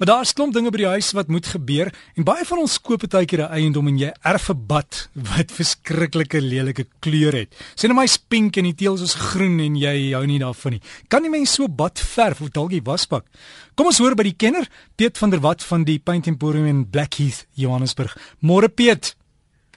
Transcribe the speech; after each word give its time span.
Maar 0.00 0.08
daar's 0.08 0.32
klomp 0.32 0.54
dinge 0.56 0.70
by 0.72 0.78
die 0.80 0.92
huis 0.94 1.10
wat 1.12 1.28
moet 1.28 1.44
gebeur 1.52 1.90
en 2.16 2.24
baie 2.24 2.44
van 2.48 2.62
ons 2.62 2.78
koop 2.80 3.02
baie 3.12 3.26
keer 3.28 3.42
'n 3.44 3.52
eiendom 3.52 3.88
en 3.90 3.98
jy 4.00 4.12
erf 4.24 4.48
'n 4.48 4.66
bad 4.66 5.10
wat 5.12 5.52
verskriklike 5.60 6.40
lelike 6.40 6.86
kleur 7.04 7.36
het. 7.36 7.52
Sien 7.74 7.94
my 7.94 8.06
pink 8.28 8.56
en 8.56 8.64
die 8.64 8.72
teëls 8.72 9.02
is 9.02 9.14
groen 9.14 9.60
en 9.60 9.76
jy 9.76 10.14
hou 10.16 10.24
nie 10.24 10.38
daarvan 10.38 10.72
nie. 10.72 10.80
Kan 11.08 11.20
nie 11.22 11.28
mens 11.28 11.52
so 11.52 11.68
bad 11.68 12.00
verf 12.00 12.40
of 12.40 12.48
dalk 12.48 12.70
die 12.70 12.80
wasbak? 12.80 13.26
Kom 13.74 13.86
ons 13.86 13.98
hoor 13.98 14.14
by 14.14 14.22
die 14.22 14.36
kenner, 14.38 14.66
Piet 14.96 15.18
van 15.18 15.30
der 15.30 15.40
Walt 15.40 15.62
van 15.62 15.84
die 15.84 15.98
Paint 15.98 16.26
Emporium 16.26 16.66
in 16.66 16.90
Blackheath, 16.90 17.46
Johannesburg. 17.52 18.16
Môre 18.40 18.68
Piet. 18.68 19.16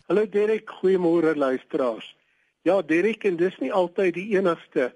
Hallo 0.08 0.26
Derek, 0.26 0.70
goeiemôre 0.70 1.36
luisteraars. 1.36 2.16
Ja, 2.64 2.82
Derek, 2.82 3.26
en 3.26 3.36
dis 3.36 3.60
nie 3.60 3.74
altyd 3.74 4.14
die 4.14 4.38
enigste 4.38 4.94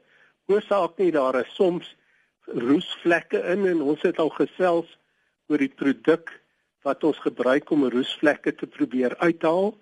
oorsaak 0.48 0.98
nie, 0.98 1.12
daar 1.12 1.36
is 1.36 1.54
soms 1.56 1.96
roesvlekke 2.46 3.44
in 3.44 3.68
en 3.68 3.82
ons 3.82 4.02
het 4.02 4.20
al 4.20 4.30
gesels 4.30 4.88
oor 5.48 5.62
die 5.64 5.72
produk 5.72 6.32
wat 6.88 7.04
ons 7.08 7.20
gebruik 7.24 7.72
om 7.72 7.88
roesvlekke 7.92 8.54
te 8.56 8.68
probeer 8.68 9.16
uithaal. 9.20 9.74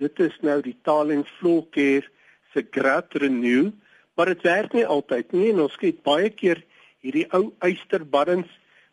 Dit 0.00 0.20
is 0.20 0.36
nou 0.44 0.60
die 0.64 0.76
Talent 0.84 1.28
Floor 1.38 1.64
Care 1.72 2.04
se 2.52 2.64
Grat 2.70 3.16
Renew, 3.20 3.72
maar 4.16 4.32
dit 4.32 4.42
werk 4.46 4.72
nie 4.76 4.86
altyd 4.86 5.32
nie 5.36 5.50
en 5.52 5.66
ons 5.66 5.76
kyk 5.80 6.02
baie 6.06 6.30
keer 6.32 6.62
hierdie 7.04 7.26
ou 7.36 7.50
eysterbaddens 7.64 8.48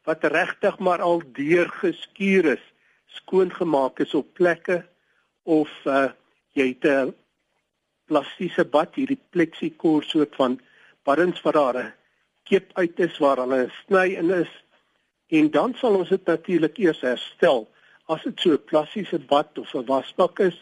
wat 0.08 0.26
regtig 0.34 0.80
maar 0.84 1.02
al 1.04 1.24
deur 1.36 1.70
geskuur 1.80 2.54
is, 2.58 2.64
skoongemaak 3.24 4.02
is 4.04 4.14
op 4.18 4.34
plekke 4.36 4.82
of 5.48 5.72
uh, 5.88 6.12
jy 6.56 6.68
het 6.74 6.86
'n 6.86 7.14
plastiese 8.08 8.66
bad, 8.66 8.96
hierdie 8.96 9.20
plexikor 9.32 10.04
soort 10.04 10.36
van 10.36 10.60
baddens 11.04 11.42
wat 11.42 11.54
daar 11.54 11.78
'n 11.78 11.94
keep 12.44 12.72
uit 12.74 13.00
is 13.00 13.18
waar 13.18 13.38
hulle 13.38 13.72
sny 13.86 14.08
in 14.20 14.30
is 14.32 14.52
En 15.38 15.50
dan 15.52 15.74
sal 15.82 15.96
ons 15.98 16.10
dit 16.14 16.26
natuurlik 16.30 16.78
eers 16.78 17.02
herstel. 17.02 17.64
As 18.14 18.24
dit 18.28 18.40
so 18.40 18.54
'n 18.54 18.66
plastiese 18.70 19.20
bad 19.20 19.58
of 19.58 19.74
'n 19.74 19.86
wasbak 19.90 20.40
is 20.40 20.58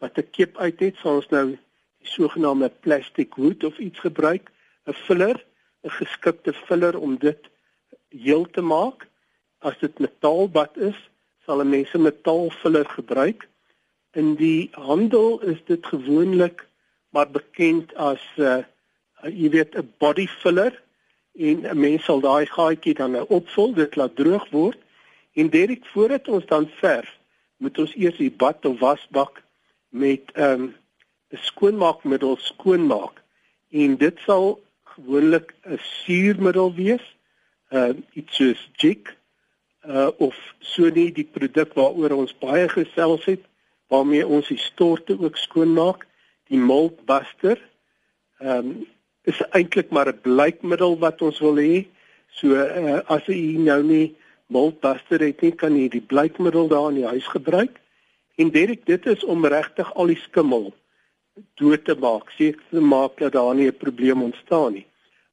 wat 0.00 0.18
'n 0.18 0.30
kep 0.36 0.58
uit 0.58 0.80
het, 0.80 0.96
sal 0.96 1.20
ons 1.20 1.28
nou 1.28 1.46
die 1.98 2.10
sogenaamde 2.16 2.70
plastic 2.80 3.32
hood 3.32 3.64
of 3.64 3.78
iets 3.78 3.98
gebruik, 3.98 4.50
'n 4.86 4.92
filler, 4.92 5.44
'n 5.84 5.90
geskikte 6.00 6.52
filler 6.52 6.98
om 6.98 7.16
dit 7.16 7.38
heel 8.08 8.46
te 8.50 8.60
maak. 8.60 9.06
As 9.58 9.78
dit 9.78 9.98
metaalbad 9.98 10.76
is, 10.76 10.98
sal 11.44 11.60
'n 11.60 11.70
mens 11.70 11.94
'n 11.94 12.02
metaalfiller 12.02 12.88
gebruik. 12.88 13.48
In 14.12 14.34
die 14.34 14.68
handel 14.72 15.40
is 15.40 15.60
dit 15.64 15.86
gewoonlik 15.86 16.66
maar 17.10 17.30
bekend 17.30 17.94
as 17.94 18.22
'n 18.36 18.42
uh, 18.42 18.64
jy 19.40 19.48
weet 19.50 19.76
'n 19.76 19.94
body 19.98 20.26
filler 20.26 20.82
en 21.38 21.56
'n 21.70 21.80
mens 21.80 22.04
sal 22.04 22.20
daai 22.20 22.46
gaatjie 22.46 22.94
dan 22.94 23.10
nou 23.10 23.24
opvul, 23.28 23.74
dit 23.74 23.96
laat 23.96 24.16
droog 24.16 24.50
word 24.50 24.78
en 25.32 25.48
direk 25.48 25.86
voordat 25.86 26.28
ons 26.28 26.46
dan 26.46 26.68
verf, 26.80 27.18
moet 27.56 27.78
ons 27.78 27.94
eers 27.94 28.16
die 28.16 28.30
bad 28.30 28.64
of 28.64 28.78
wasbak 28.78 29.42
met 29.88 30.22
'n 30.34 30.42
um, 30.42 30.74
skoonmaakmiddel 31.30 32.36
skoonmaak. 32.36 33.22
En 33.70 33.96
dit 33.96 34.18
sal 34.26 34.60
gewoonlik 34.82 35.54
'n 35.64 35.78
suurmiddel 35.78 36.74
wees, 36.74 37.16
uh 37.70 37.94
iets 38.12 38.36
soos 38.36 38.70
Jik 38.72 39.16
uh 39.86 40.08
of 40.18 40.36
so 40.58 40.88
nie 40.88 41.12
die 41.12 41.28
produk 41.32 41.74
waaroor 41.74 42.10
ons 42.10 42.38
baie 42.38 42.68
gesels 42.68 43.24
het 43.24 43.44
waarmee 43.88 44.26
ons 44.26 44.48
die 44.48 44.58
storte 44.58 45.16
ook 45.20 45.36
skoonmaak, 45.36 46.06
die 46.48 46.58
mold 46.58 47.04
buster. 47.04 47.60
Um 48.38 48.86
is 49.28 49.40
eintlik 49.56 49.90
maar 49.90 50.08
'n 50.08 50.20
blykmiddel 50.22 50.98
wat 50.98 51.22
ons 51.22 51.38
wil 51.44 51.56
hê. 51.56 51.86
So 52.38 52.54
uh, 52.54 53.00
as 53.14 53.26
jy 53.26 53.58
nou 53.58 53.82
nie 53.82 54.16
moldbuster 54.46 55.20
het 55.20 55.40
nie, 55.44 55.52
kan 55.52 55.76
jy 55.76 55.88
die 55.88 56.04
blykmiddel 56.12 56.68
daar 56.68 56.90
in 56.90 57.00
die 57.02 57.10
huis 57.12 57.26
gebruik. 57.26 57.80
En 58.36 58.50
Derek, 58.50 58.86
dit 58.86 59.06
is 59.06 59.24
om 59.24 59.46
regtig 59.46 59.94
al 59.94 60.06
die 60.12 60.20
skimmel 60.22 60.72
dood 61.60 61.84
te 61.84 61.94
maak, 61.94 62.30
seker 62.36 62.62
te 62.70 62.80
maak 62.80 63.18
dat 63.18 63.32
daar 63.32 63.54
nie 63.54 63.68
'n 63.68 63.76
probleem 63.76 64.22
ontstaan 64.22 64.72
nie. 64.72 64.86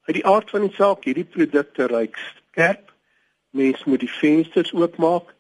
Uit 0.06 0.16
die 0.16 0.26
aard 0.26 0.50
van 0.50 0.62
die 0.62 0.76
saak, 0.76 1.06
hierdie 1.06 1.32
produkte 1.36 1.88
ruik 1.88 2.18
skerp. 2.18 2.92
Mens 3.50 3.84
moet 3.84 4.00
die 4.00 4.16
vensters 4.22 4.74
oopmaak. 4.74 5.34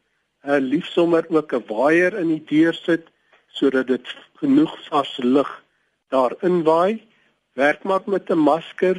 Uh 0.45 0.59
liefs 0.59 0.93
sommer 0.93 1.25
ook 1.29 1.53
'n 1.53 1.65
waier 1.67 2.17
in 2.17 2.27
die 2.27 2.43
deur 2.45 2.73
sit 2.73 3.07
sodat 3.47 3.87
dit 3.87 4.15
genoeg 4.33 4.73
vars 4.89 5.17
lug 5.17 5.63
daarin 6.09 6.63
waai 6.63 7.01
werk 7.55 7.83
maak 7.83 8.05
met 8.05 8.29
'n 8.29 8.37
masker 8.37 8.97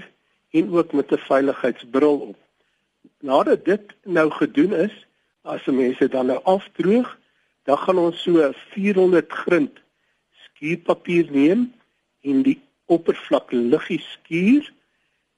en 0.50 0.72
ook 0.72 0.92
met 0.92 1.12
'n 1.12 1.26
veiligheidsbril 1.28 2.18
op. 2.18 2.36
Nadat 3.20 3.64
dit 3.64 3.84
nou 4.02 4.30
gedoen 4.30 4.72
is, 4.72 5.06
as 5.42 5.64
mense 5.64 6.08
dan 6.08 6.26
nou 6.26 6.40
afdroog, 6.42 7.18
dan 7.62 7.78
gaan 7.78 7.98
ons 7.98 8.22
so 8.22 8.52
400 8.52 9.32
grind 9.32 9.80
skuurpapier 10.30 11.30
neem 11.30 11.74
en 12.20 12.42
die 12.42 12.60
oppervlak 12.84 13.52
liggies 13.52 14.12
skuur, 14.12 14.72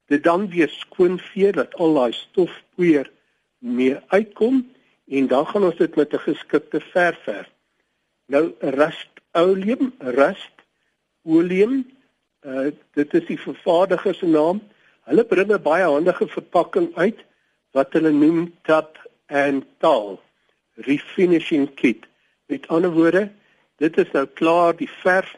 dit 0.06 0.22
dan 0.22 0.48
weer 0.48 0.68
skoon 0.68 1.18
vee 1.18 1.52
dat 1.52 1.74
al 1.74 1.94
daai 1.94 2.12
stofpoeier 2.12 3.10
mee 3.58 3.96
uitkom 4.06 4.72
en 5.08 5.26
dan 5.26 5.46
gaan 5.46 5.64
ons 5.64 5.76
dit 5.76 5.94
met 5.96 6.12
'n 6.12 6.18
geskikte 6.18 6.80
verf 6.80 7.18
verf. 7.22 7.50
Nou 8.26 8.54
rust 8.60 9.10
oleum, 9.32 9.94
rust 9.98 10.54
oleum 11.22 11.97
Uh 12.46 12.70
dit 12.94 13.14
is 13.14 13.26
die 13.26 13.40
vervaardiger 13.40 14.14
se 14.14 14.26
naam. 14.26 14.62
Hulle 15.08 15.24
bring 15.24 15.52
'n 15.52 15.62
baie 15.62 15.84
handige 15.84 16.28
verpakking 16.28 16.94
uit 16.96 17.24
wat 17.72 17.92
hulle 17.92 18.10
noem 18.10 18.54
Tap 18.62 18.98
and 19.26 19.64
Tal 19.78 20.20
Refinishing 20.74 21.74
Kit. 21.74 22.06
Met 22.46 22.68
ander 22.68 22.90
woorde, 22.90 23.30
dit 23.76 23.98
is 23.98 24.10
nou 24.12 24.26
klaar 24.26 24.76
die 24.76 24.90
verf 25.02 25.34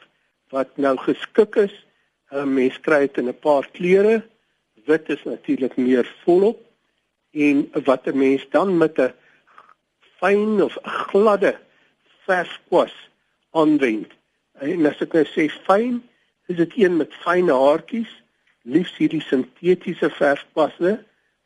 wat 0.50 0.76
nou 0.76 0.96
geskik 0.96 1.56
is. 1.56 1.74
'n 2.30 2.36
uh, 2.36 2.44
Mens 2.44 2.80
kry 2.80 3.00
dit 3.06 3.18
in 3.18 3.28
'n 3.28 3.38
paar 3.38 3.66
kleure. 3.72 4.22
Wit 4.86 5.08
is 5.08 5.24
natuurlik 5.24 5.76
meer 5.76 6.06
volop 6.24 6.60
en 7.32 7.70
wat 7.84 8.06
'n 8.06 8.18
mens 8.18 8.46
dan 8.50 8.76
met 8.78 8.98
'n 8.98 9.12
fyn 10.20 10.62
of 10.62 10.78
gladde 10.82 11.56
verfkwas 12.26 12.94
aanwend. 13.50 14.12
En 14.60 14.86
as 14.86 15.00
ek 15.00 15.12
nou 15.12 15.24
sê 15.24 15.48
fyn, 15.64 16.02
is 16.50 16.56
dit 16.56 16.72
een 16.76 16.96
met 16.98 17.14
fyn 17.22 17.48
haartjies, 17.48 18.10
liefs 18.62 18.96
hierdie 18.98 19.22
sintetiese 19.22 20.10
verfpasse 20.18 20.96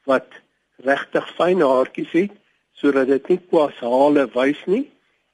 wat 0.09 0.41
regtig 0.89 1.29
fyn 1.37 1.61
haartjies 1.63 2.15
het 2.17 2.41
sodat 2.75 3.11
dit 3.13 3.29
nie 3.31 3.41
kwashale 3.51 4.25
wys 4.35 4.61
nie. 4.67 4.87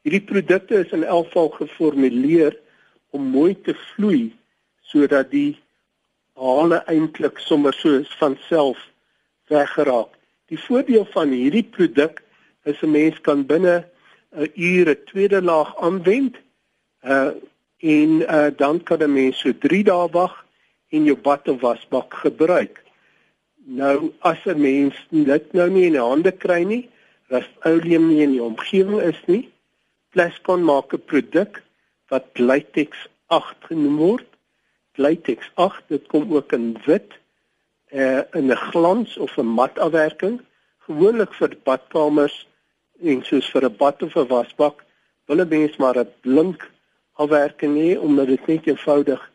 Hierdie 0.05 0.25
produkte 0.27 0.83
is 0.83 0.93
in 0.97 1.05
elk 1.05 1.31
geval 1.31 1.49
geformuleer 1.57 2.57
om 3.17 3.31
mooi 3.33 3.55
te 3.67 3.75
vloei 3.75 4.33
sodat 4.91 5.31
die 5.31 5.55
hale 6.41 6.83
eintlik 6.91 7.39
sommer 7.41 7.75
so 7.77 8.03
van 8.19 8.37
self 8.49 8.83
weggeraak. 9.53 10.13
Die 10.51 10.59
voordeel 10.59 11.07
van 11.15 11.33
hierdie 11.35 11.67
produk 11.77 12.23
is 12.65 12.83
'n 12.83 12.91
mens 12.91 13.21
kan 13.21 13.47
binne 13.47 13.87
'n 14.35 14.51
uur 14.55 14.91
'n 14.91 15.05
tweede 15.07 15.43
laag 15.43 15.77
aanwend. 15.77 16.37
Uh 17.03 17.31
en 17.81 18.11
uh, 18.21 18.47
dan 18.57 18.83
kan 18.83 19.03
'n 19.03 19.13
mens 19.13 19.39
so 19.39 19.53
3 19.59 19.85
dae 19.85 20.09
wag 20.13 20.45
en 20.89 21.05
jou 21.05 21.17
bad 21.17 21.49
of 21.49 21.61
wasbak 21.61 22.15
gebruik. 22.15 22.83
Nou 23.65 24.13
as 24.19 24.45
'n 24.45 24.61
mens 24.61 24.95
dit 25.11 25.53
nou 25.53 25.71
nie 25.71 25.87
in 25.87 25.93
die 25.93 26.09
hande 26.09 26.33
kry 26.33 26.63
nie, 26.63 26.89
as 27.29 27.49
oleum 27.63 28.09
nie 28.09 28.23
in 28.23 28.33
die 28.33 28.43
omgewing 28.43 29.01
is 29.01 29.21
nie, 29.27 29.49
Plascon 30.11 30.65
maak 30.65 30.93
'n 30.93 31.05
produk 31.07 31.63
wat 32.09 32.25
Glytex 32.35 33.07
8 33.27 33.57
genoem 33.71 33.97
word. 33.97 34.27
Glytex 34.93 35.51
8, 35.55 35.83
dit 35.89 36.07
kom 36.07 36.35
ook 36.35 36.53
in 36.53 36.77
wit, 36.85 37.13
uh, 37.93 38.23
in 38.35 38.51
'n 38.51 38.57
glans 38.57 39.17
of 39.17 39.39
'n 39.39 39.47
mat 39.47 39.79
afwerking, 39.79 40.41
gewoonlik 40.79 41.33
vir 41.35 41.57
badkamers 41.65 42.47
en 43.03 43.23
soos 43.23 43.51
vir 43.51 43.65
'n 43.65 43.77
bad 43.77 44.03
of 44.03 44.17
'n 44.17 44.27
wasbak, 44.27 44.85
wil 45.27 45.41
'n 45.41 45.49
mens 45.49 45.77
maar 45.77 45.99
'n 45.99 46.13
blink 46.21 46.71
afwerking 47.13 47.75
nie 47.75 48.01
omdat 48.01 48.27
dit 48.27 48.47
net 48.47 48.67
eenvoudig 48.67 49.31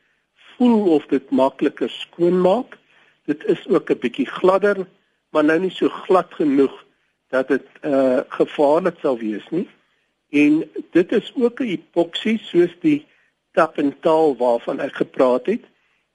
voel 0.58 0.92
of 0.96 1.06
dit 1.06 1.30
makliker 1.30 1.90
skoon 1.90 2.42
maak. 2.42 2.78
Dit 3.26 3.46
is 3.46 3.68
ook 3.68 3.90
'n 3.90 4.00
bietjie 4.00 4.28
gladder, 4.28 4.88
maar 5.30 5.44
nou 5.44 5.60
nie 5.60 5.72
so 5.72 5.90
glad 5.90 6.34
genoeg 6.34 6.86
dat 7.30 7.48
dit 7.48 7.68
uh 7.82 8.20
gevaarlik 8.28 8.98
sal 9.02 9.18
wees 9.18 9.48
nie. 9.50 9.68
En 10.30 10.64
dit 10.92 11.12
is 11.12 11.34
ook 11.36 11.60
'n 11.60 11.64
epoksie 11.78 12.40
soos 12.40 12.76
die 12.80 13.06
tapentaal 13.52 14.36
waarvan 14.38 14.80
ek 14.80 14.96
gepraat 14.96 15.46
het. 15.46 15.64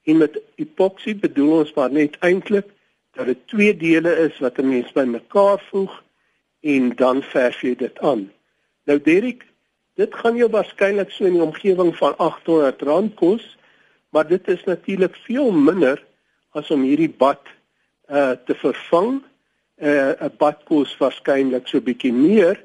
En 0.03 0.17
met 0.17 0.39
epoksie 0.55 1.15
bedoel 1.15 1.59
ons 1.59 1.73
maar 1.73 1.91
net 1.91 2.17
eintlik 2.19 2.67
dat 3.11 3.25
dit 3.25 3.47
twee 3.47 3.77
dele 3.77 4.15
is 4.15 4.39
wat 4.39 4.57
'n 4.57 4.69
mens 4.69 4.91
bymekaar 4.91 5.63
voeg 5.69 6.03
en 6.59 6.95
dan 6.95 7.23
verf 7.23 7.61
jy 7.61 7.75
dit 7.75 7.99
aan. 7.99 8.31
Nou 8.83 9.01
Derek, 9.01 9.45
Dit 9.99 10.15
gaan 10.15 10.35
jou 10.35 10.49
waarskynlik 10.49 11.11
so 11.11 11.25
in 11.25 11.35
die 11.35 11.43
omgewing 11.43 11.91
van 11.97 12.15
R800 12.15 13.13
kos, 13.15 13.57
maar 14.09 14.27
dit 14.27 14.47
is 14.47 14.63
natuurlik 14.63 15.15
veel 15.25 15.51
minder 15.51 15.99
as 16.51 16.71
om 16.71 16.83
hierdie 16.83 17.11
bad 17.11 17.41
uh 18.11 18.35
te 18.45 18.55
vervang 18.55 19.21
uh, 19.81 20.13
'n 20.19 20.35
bad 20.37 20.63
kos 20.67 20.95
waarskynlik 20.99 21.67
so 21.67 21.81
bietjie 21.81 22.13
meer, 22.13 22.59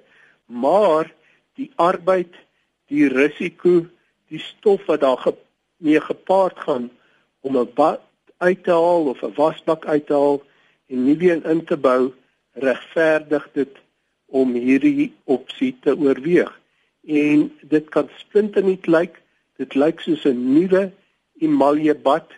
maar 0.46 1.10
die 1.56 1.70
arbeid, 1.76 2.34
die 2.90 3.08
risiko, 3.08 3.86
die 4.28 4.42
stof 4.42 4.86
wat 4.86 5.00
daar 5.00 5.18
ge 5.18 5.34
mee 5.76 6.00
gepaard 6.00 6.58
gaan 6.58 6.90
om 7.40 7.56
'n 7.58 7.72
bad 7.74 8.00
uit 8.38 8.64
te 8.64 8.70
haal 8.70 9.08
of 9.12 9.22
'n 9.22 9.34
wasbak 9.34 9.86
uit 9.86 10.06
te 10.06 10.12
haal 10.12 10.42
en 10.86 11.04
nie 11.04 11.16
weer 11.16 11.46
in 11.46 11.64
te 11.64 11.76
bou, 11.76 12.12
regverdig 12.52 13.48
dit 13.52 13.74
om 14.26 14.52
hierdie 14.52 15.14
opsie 15.24 15.76
te 15.80 15.96
oorweeg. 15.96 16.52
En 17.06 17.52
dit 17.62 17.88
kan 17.88 18.08
splinternuut 18.16 18.86
lyk, 18.86 19.22
dit 19.56 19.74
lyk 19.74 20.00
soos 20.00 20.24
'n 20.24 20.52
nuwe 20.52 20.90
emalje 21.38 21.94
bad 21.94 22.30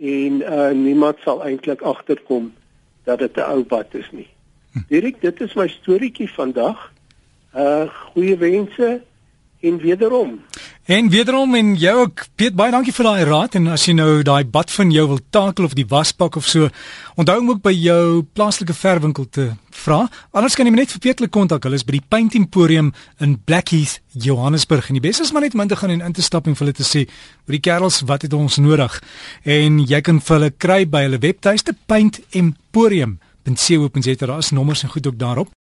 en 0.00 0.40
uh, 0.40 0.70
niemand 0.70 1.18
sal 1.20 1.44
eintlik 1.44 1.82
agterkom 1.82 2.54
dat 3.04 3.18
dit 3.18 3.36
'n 3.36 3.40
ou 3.40 3.64
bad 3.64 3.94
is 3.94 4.10
nie. 4.10 4.28
Hm. 4.72 4.78
Dirk, 4.88 5.20
dit 5.20 5.40
is 5.40 5.54
my 5.54 5.68
storieetjie 5.68 6.30
vandag. 6.32 6.92
Uh 7.56 7.88
goeie 8.12 8.36
wense 8.36 9.02
en 9.66 9.78
wederom. 9.82 10.40
En 10.86 11.08
wederom 11.10 11.54
en 11.54 11.74
jou 11.74 11.94
ook 12.00 12.24
Piet 12.38 12.54
baie 12.54 12.70
dankie 12.70 12.92
vir 12.94 13.08
daai 13.08 13.24
raad 13.26 13.56
en 13.58 13.66
as 13.74 13.88
jy 13.88 13.96
nou 13.98 14.22
daai 14.22 14.44
bad 14.46 14.70
van 14.70 14.92
jou 14.94 15.06
wil 15.10 15.20
takel 15.34 15.66
of 15.66 15.74
die 15.74 15.86
waspak 15.90 16.36
of 16.38 16.46
so, 16.46 16.68
onthou 17.18 17.40
om 17.40 17.50
ook 17.50 17.62
by 17.64 17.72
jou 17.74 18.22
plaaslike 18.38 18.74
verwinkel 18.76 19.26
te 19.26 19.48
vra. 19.82 20.04
Anders 20.30 20.54
kan 20.54 20.68
jy 20.68 20.74
net 20.76 20.94
vir 20.94 21.02
Piet 21.02 21.24
kontak. 21.34 21.66
Hulle 21.66 21.78
is 21.78 21.84
by 21.86 21.96
die 21.98 22.04
Paint 22.08 22.36
Emporium 22.38 22.92
in 23.18 23.36
Blackheath, 23.44 24.00
Johannesburg. 24.12 24.88
En 24.88 25.00
die 25.00 25.04
beste 25.04 25.26
is 25.26 25.32
maar 25.34 25.42
net 25.42 25.54
om 25.58 25.64
in 25.66 25.74
te 25.74 25.80
gaan 25.80 25.96
en 25.96 26.06
in 26.06 26.16
te 26.16 26.22
stap 26.22 26.46
en 26.46 26.54
vir 26.54 26.66
hulle 26.66 26.76
te 26.76 26.86
sê, 26.86 27.06
"Vir 27.46 27.58
die 27.58 27.60
kerels, 27.60 28.00
wat 28.06 28.22
het 28.22 28.32
ons 28.32 28.56
nodig?" 28.56 29.02
En 29.44 29.78
jy 29.78 30.00
kan 30.00 30.20
vir 30.20 30.38
hulle 30.38 30.50
kry 30.50 30.84
by 30.86 31.02
hulle 31.02 31.18
webtuiste 31.18 31.74
Paint 31.86 32.20
Emporium. 32.30 33.18
Ben 33.42 33.56
sien 33.56 33.82
op 33.82 33.96
en 33.96 34.02
sê 34.02 34.16
daar 34.16 34.38
is 34.38 34.50
nommers 34.50 34.82
en 34.82 34.88
goed 34.88 35.06
ook 35.06 35.18
daarop. 35.18 35.48